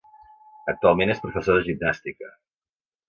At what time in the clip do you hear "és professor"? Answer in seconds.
1.15-1.59